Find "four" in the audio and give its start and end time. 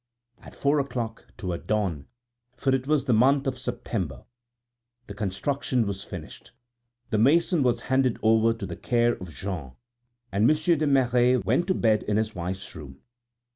0.55-0.79